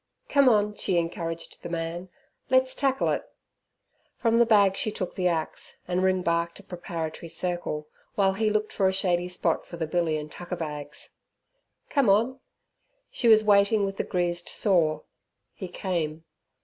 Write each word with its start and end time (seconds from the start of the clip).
"Come 0.29 0.49
on," 0.49 0.73
she 0.73 0.97
encouraged 0.97 1.61
the 1.61 1.69
man; 1.69 2.09
"let's 2.49 2.73
tackle 2.73 3.09
it." 3.09 3.29
From 4.17 4.39
the 4.39 4.47
bag 4.47 4.75
she 4.75 4.91
took 4.91 5.13
the 5.13 5.27
axe, 5.27 5.77
and 5.87 6.01
ring 6.01 6.23
barked 6.23 6.59
a 6.59 6.63
preparatory 6.63 7.27
circle, 7.27 7.87
while 8.15 8.33
he 8.33 8.49
looked 8.49 8.73
for 8.73 8.87
a 8.87 8.93
shady 8.93 9.27
spot 9.27 9.63
for 9.67 9.77
the 9.77 9.85
billy 9.85 10.17
and 10.17 10.31
tucker 10.31 10.55
bags. 10.55 11.17
"Come 11.91 12.09
on." 12.09 12.39
She 13.11 13.27
was 13.27 13.43
waiting 13.43 13.85
with 13.85 13.97
the 13.97 14.03
greased 14.03 14.49
saw. 14.49 15.01
He 15.53 15.67
came. 15.67 16.23